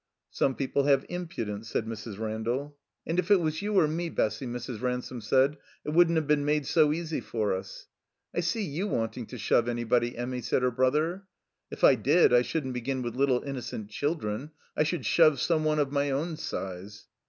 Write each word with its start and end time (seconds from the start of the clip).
"Some 0.31 0.55
people 0.55 0.85
have 0.85 1.05
impudence," 1.09 1.69
said 1.69 1.85
Mrs. 1.85 2.17
Ran 2.17 2.41
dall. 2.41 2.75
95 3.05 3.05
THE 3.05 3.05
COMBINED 3.05 3.05
MAZE 3.05 3.05
''And 3.15 3.19
if 3.19 3.29
it 3.31 3.39
was 3.43 3.61
you 3.61 3.79
or 3.79 3.87
me, 3.87 4.09
Bessie," 4.09 4.45
Mrs. 4.47 4.81
Ransome 4.81 5.21
said, 5.21 5.57
"it 5.85 5.89
wotildn't 5.91 6.15
have 6.15 6.25
heea 6.27 6.39
made 6.39 6.65
so 6.65 6.91
easy 6.91 7.21
for 7.21 7.53
us." 7.53 7.85
"I 8.33 8.39
see 8.39 8.63
you 8.63 8.87
wanting 8.87 9.27
to 9.27 9.37
shove 9.37 9.69
anybody, 9.69 10.13
Emmy/' 10.13 10.43
said 10.43 10.63
her 10.63 10.71
brother. 10.71 11.25
"If 11.69 11.83
I 11.83 11.93
did, 11.93 12.33
I 12.33 12.41
shouldn't 12.41 12.73
begin 12.73 13.03
with 13.03 13.15
little 13.15 13.43
innocent 13.43 13.89
children. 13.91 14.49
I 14.75 14.85
shotild 14.85 15.03
shove 15.05 15.39
some 15.39 15.63
one 15.65 15.77
of 15.77 15.91
my 15.91 16.09
own 16.09 16.35
size." 16.35 17.05